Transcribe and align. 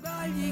Sbagli 0.00 0.49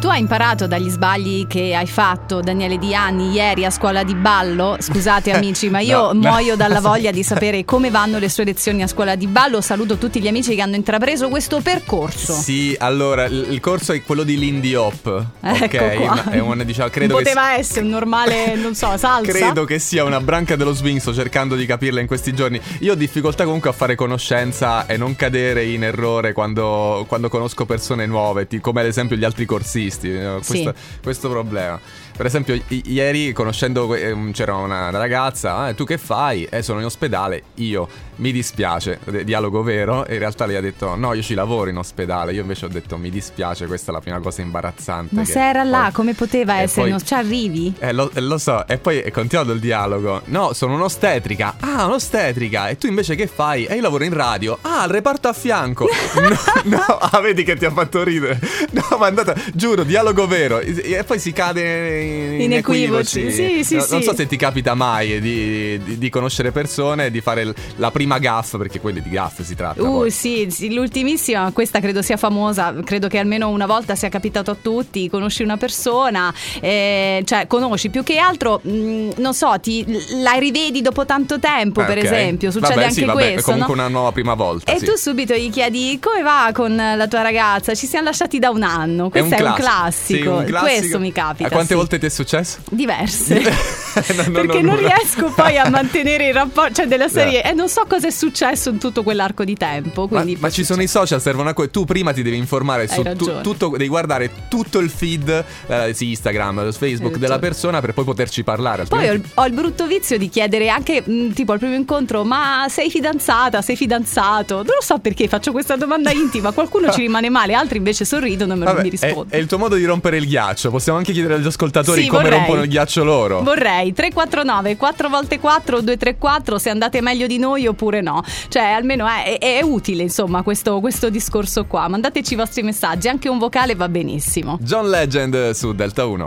Tu 0.00 0.06
hai 0.06 0.20
imparato 0.20 0.68
dagli 0.68 0.90
sbagli 0.90 1.48
che 1.48 1.74
hai 1.74 1.88
fatto, 1.88 2.40
Daniele 2.40 2.78
Diani, 2.78 3.32
ieri 3.32 3.64
a 3.64 3.70
scuola 3.70 4.04
di 4.04 4.14
ballo? 4.14 4.76
Scusate 4.78 5.32
amici, 5.34 5.68
ma 5.70 5.80
io 5.80 6.12
No, 6.12 6.12
no. 6.12 6.20
muoio 6.20 6.54
dalla 6.54 6.78
voglia 6.80 7.10
di 7.10 7.24
sapere 7.24 7.64
come 7.64 7.90
vanno 7.90 8.20
le 8.20 8.28
sue 8.28 8.44
lezioni 8.44 8.84
a 8.84 8.86
scuola 8.86 9.16
di 9.16 9.26
ballo. 9.26 9.60
Saluto 9.60 9.96
tutti 9.96 10.20
gli 10.20 10.28
amici 10.28 10.54
che 10.54 10.60
hanno 10.60 10.76
intrapreso 10.76 11.28
questo 11.28 11.60
percorso. 11.60 12.32
Sì, 12.34 12.76
allora 12.78 13.24
il, 13.24 13.58
corso 13.58 13.92
è 13.92 14.00
quello 14.04 14.22
di 14.22 14.38
Lindy 14.38 14.74
Hop. 14.74 15.24
Ecco 15.40 15.64
ok, 15.64 15.94
qua. 15.96 16.30
è 16.30 16.38
un, 16.38 16.62
diciamo, 16.64 16.90
credo 16.90 17.14
Non 17.14 17.24
che 17.24 17.30
poteva 17.30 17.56
essere 17.56 17.80
un 17.80 17.88
normale, 17.88 18.54
non 18.54 18.76
so, 18.76 18.94
salsa. 18.96 19.32
Credo 19.32 19.64
che 19.64 19.80
sia 19.80 20.04
una 20.04 20.20
branca 20.20 20.54
dello 20.54 20.74
swing, 20.74 21.00
sto 21.00 21.12
cercando 21.12 21.56
di 21.56 21.66
capirla 21.66 21.98
in 21.98 22.06
questi 22.06 22.32
giorni. 22.32 22.60
Io 22.80 22.92
ho 22.92 22.96
difficoltà 22.96 23.42
comunque 23.42 23.70
a 23.70 23.72
fare 23.72 23.96
conoscenza 23.96 24.86
e 24.86 24.96
non 24.96 25.16
cadere 25.16 25.64
in 25.64 25.82
errore 25.82 26.32
quando, 26.32 27.04
quando 27.08 27.28
conosco 27.28 27.66
persone 27.66 28.06
nuove, 28.06 28.46
come 28.60 28.82
ad 28.82 28.86
esempio 28.86 29.16
gli 29.16 29.24
altri 29.24 29.44
corsisti. 29.44 29.86
Eh, 29.90 30.34
Questo, 30.36 30.52
Sì. 30.54 30.72
questo 31.02 31.28
problema. 31.28 31.78
Per 32.18 32.26
esempio, 32.26 32.54
i- 32.54 32.82
ieri 32.86 33.32
conoscendo 33.32 33.86
que- 33.86 34.08
ehm, 34.08 34.32
c'era 34.32 34.56
una 34.56 34.90
ragazza, 34.90 35.56
"Ah, 35.58 35.72
tu 35.74 35.84
che 35.84 35.98
fai? 35.98 36.44
Eh, 36.50 36.62
sono 36.62 36.80
in 36.80 36.84
ospedale. 36.86 37.42
Io 37.56 37.88
mi 38.16 38.32
dispiace, 38.32 38.98
di- 39.04 39.22
dialogo 39.22 39.62
vero. 39.62 40.04
E 40.04 40.14
in 40.14 40.18
realtà 40.18 40.44
lei 40.44 40.56
ha 40.56 40.60
detto: 40.60 40.96
No, 40.96 41.12
io 41.14 41.22
ci 41.22 41.34
lavoro 41.34 41.70
in 41.70 41.76
ospedale. 41.76 42.32
Io 42.32 42.40
invece 42.40 42.64
ho 42.64 42.68
detto: 42.68 42.96
Mi 42.96 43.10
dispiace, 43.10 43.66
questa 43.66 43.92
è 43.92 43.94
la 43.94 44.00
prima 44.00 44.18
cosa 44.18 44.42
imbarazzante. 44.42 45.14
Ma 45.14 45.24
se 45.24 45.38
era 45.40 45.62
là, 45.62 45.82
poi- 45.84 45.92
come 45.92 46.14
poteva 46.14 46.58
e 46.58 46.62
essere? 46.62 46.80
poi- 46.82 46.90
Non 46.90 47.04
ci 47.04 47.14
arrivi? 47.14 47.72
eh, 47.78 47.92
lo, 47.92 48.10
eh, 48.12 48.20
lo 48.20 48.38
so, 48.38 48.66
e 48.66 48.78
poi 48.78 48.98
è 48.98 49.12
continuato 49.12 49.52
il 49.52 49.60
dialogo. 49.60 50.22
No, 50.24 50.52
sono 50.54 50.74
un'ostetrica. 50.74 51.54
Ah, 51.60 51.84
un'ostetrica. 51.86 52.68
E 52.68 52.76
tu 52.78 52.88
invece 52.88 53.14
che 53.14 53.28
fai? 53.28 53.64
E 53.66 53.76
io 53.76 53.80
lavoro 53.80 54.02
in 54.02 54.12
radio. 54.12 54.58
Ah, 54.62 54.82
al 54.82 54.88
reparto 54.88 55.28
a 55.28 55.32
fianco. 55.32 55.86
No, 56.18 56.36
no, 56.64 56.82
ah, 56.98 57.20
vedi 57.20 57.44
che 57.44 57.54
ti 57.56 57.64
ha 57.64 57.70
fatto 57.70 58.02
ridere. 58.02 58.40
No, 58.72 58.96
ma 58.98 59.06
andata, 59.06 59.34
giuro, 59.54 59.77
dialogo 59.84 60.26
vero. 60.26 60.60
E 60.60 61.04
poi 61.04 61.18
si 61.18 61.32
cade 61.32 62.00
in, 62.02 62.40
In 62.40 62.52
equivoci. 62.52 63.30
Sì, 63.30 63.64
sì, 63.64 63.74
No, 63.76 63.82
sì. 63.82 63.92
Non 63.92 64.02
so 64.02 64.14
se 64.14 64.26
ti 64.26 64.36
capita 64.36 64.74
mai 64.74 65.20
di, 65.20 65.80
di- 65.82 65.98
di 65.98 66.10
conoscere 66.10 66.50
persone 66.52 67.06
e 67.06 67.10
di 67.10 67.20
fare 67.20 67.54
la 67.76 67.90
prima 67.90 68.18
gaff, 68.18 68.56
perché 68.56 68.80
quelli 68.80 69.00
di 69.00 69.10
gaff 69.10 69.40
si 69.42 69.54
tratta. 69.54 69.82
Uh, 69.82 69.86
poi. 69.98 70.10
sì, 70.10 70.48
sì, 70.50 70.72
l'ultimissima, 70.72 71.50
questa 71.52 71.80
credo 71.80 72.02
sia 72.02 72.16
famosa, 72.16 72.74
credo 72.84 73.08
che 73.08 73.18
almeno 73.18 73.48
una 73.48 73.66
volta 73.66 73.94
sia 73.94 74.08
capitato 74.08 74.50
a 74.50 74.56
tutti, 74.60 75.08
conosci 75.08 75.42
una 75.42 75.56
persona, 75.56 76.32
eh, 76.60 77.22
cioè 77.24 77.46
conosci 77.46 77.88
più 77.90 78.02
che 78.02 78.18
altro, 78.18 78.60
mh, 78.62 79.10
non 79.16 79.34
so, 79.34 79.54
ti, 79.60 79.84
la 80.22 80.32
rivedi 80.32 80.80
dopo 80.82 81.04
tanto 81.04 81.38
tempo, 81.38 81.80
Ah, 81.80 81.84
per 81.84 81.98
esempio, 81.98 82.50
succede 82.50 82.74
Vabbè, 82.74 82.86
anche 82.86 82.94
sì, 82.94 83.04
vabbè, 83.04 83.32
questo. 83.32 83.40
È 83.40 83.42
comunque 83.42 83.74
no? 83.74 83.80
una 83.82 83.90
nuova 83.90 84.12
prima 84.12 84.34
volta. 84.34 84.72
E 84.72 84.78
sì. 84.78 84.84
tu 84.84 84.96
subito 84.96 85.34
gli 85.34 85.50
chiedi 85.50 85.98
come 86.00 86.22
va 86.22 86.50
con 86.52 86.74
la 86.74 87.06
tua 87.08 87.22
ragazza? 87.22 87.74
Ci 87.74 87.86
siamo 87.86 88.06
lasciati 88.06 88.38
da 88.38 88.50
un 88.50 88.62
anno. 88.62 89.10
Questo 89.10 89.34
è 89.34 89.40
un, 89.40 89.44
classico. 89.54 89.67
Classico. 89.68 90.22
Sì, 90.22 90.26
un 90.28 90.44
classico. 90.44 90.78
Questo 90.78 90.98
mi 90.98 91.12
capita. 91.12 91.46
A 91.48 91.50
quante 91.50 91.68
sì. 91.68 91.74
volte 91.74 91.98
ti 91.98 92.06
è 92.06 92.08
successo? 92.08 92.58
Diverse. 92.70 93.76
No, 93.98 94.22
no, 94.26 94.30
Perché 94.30 94.60
no, 94.62 94.74
non 94.74 94.80
no. 94.80 94.86
riesco 94.88 95.32
poi 95.34 95.58
a 95.58 95.66
mantenere 95.70 96.28
il 96.28 96.34
rapporto, 96.34 96.74
cioè 96.74 96.86
della 96.86 97.08
serie, 97.08 97.42
e 97.42 97.52
non 97.52 97.68
so 97.68 97.84
cosa 97.88 98.06
è 98.06 98.10
successo 98.12 98.68
in 98.70 98.78
tutto 98.78 99.02
quell'arco 99.02 99.42
di 99.42 99.56
tempo. 99.56 100.06
Ma, 100.08 100.24
ma 100.38 100.50
ci 100.50 100.62
sono 100.62 100.82
i 100.82 100.86
social, 100.86 101.20
servono 101.20 101.48
a 101.48 101.52
que- 101.52 101.68
Tu 101.70 101.84
prima 101.84 102.12
ti 102.12 102.22
devi 102.22 102.36
informare 102.36 102.82
Hai 102.82 102.88
su 102.88 103.02
tu- 103.16 103.40
tutto, 103.40 103.70
devi 103.70 103.88
guardare 103.88 104.30
tutto 104.48 104.78
il 104.78 104.88
feed, 104.88 105.44
eh, 105.66 105.92
sì, 105.94 106.10
Instagram, 106.10 106.70
Facebook 106.70 107.16
della 107.16 107.40
persona 107.40 107.80
per 107.80 107.92
poi 107.92 108.04
poterci 108.04 108.44
parlare. 108.44 108.84
Poi 108.84 109.08
ho 109.08 109.12
il, 109.14 109.22
ho 109.34 109.44
il 109.46 109.52
brutto 109.52 109.86
vizio 109.88 110.16
di 110.16 110.28
chiedere 110.28 110.68
anche, 110.68 111.02
mh, 111.04 111.32
tipo 111.32 111.50
al 111.52 111.58
primo 111.58 111.74
incontro, 111.74 112.22
ma 112.22 112.66
sei 112.68 112.90
fidanzata, 112.90 113.62
sei 113.62 113.74
fidanzato? 113.74 114.56
Non 114.56 114.74
lo 114.78 114.82
so 114.82 114.98
perché 114.98 115.26
faccio 115.26 115.50
questa 115.50 115.74
domanda 115.74 116.12
intima, 116.12 116.52
qualcuno 116.52 116.90
ci 116.92 117.00
rimane 117.00 117.30
male, 117.30 117.54
altri 117.54 117.78
invece 117.78 118.04
sorridono 118.04 118.52
e 118.52 118.56
me- 118.56 118.64
Vabbè, 118.66 118.82
mi 118.82 118.88
è, 118.88 118.90
rispondono. 118.90 119.26
è 119.30 119.36
il 119.38 119.46
tuo 119.46 119.57
modo 119.58 119.74
di 119.76 119.84
rompere 119.84 120.16
il 120.16 120.26
ghiaccio. 120.26 120.70
Possiamo 120.70 120.98
anche 120.98 121.12
chiedere 121.12 121.34
agli 121.34 121.46
ascoltatori 121.46 122.02
Sì, 122.02 122.08
come 122.08 122.22
vorrei. 122.22 122.38
rompono 122.38 122.62
il 122.62 122.68
ghiaccio 122.68 123.04
loro. 123.04 123.42
Vorrei 123.42 123.92
349 123.92 124.76
4x4 124.78 125.80
234 125.80 126.58
se 126.58 126.70
andate 126.70 127.00
meglio 127.00 127.26
di 127.26 127.38
noi 127.38 127.66
oppure 127.66 128.00
no. 128.00 128.22
Cioè, 128.48 128.62
almeno 128.62 129.06
è, 129.06 129.38
è- 129.38 129.58
è 129.58 129.62
utile, 129.62 130.02
insomma, 130.02 130.42
questo, 130.42 130.80
questo 130.80 131.10
discorso 131.10 131.64
qua. 131.66 131.88
Mandateci 131.88 132.32
i 132.34 132.36
vostri 132.36 132.62
messaggi, 132.62 133.08
anche 133.08 133.28
un 133.28 133.38
vocale 133.38 133.74
va 133.74 133.88
benissimo. 133.88 134.58
John 134.60 134.88
Legend 134.88 135.50
su 135.50 135.72
Delta 135.74 136.06
1. 136.06 136.26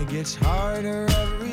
It 0.00 0.08
gets 0.10 0.36
harder 0.42 1.04
every 1.08 1.52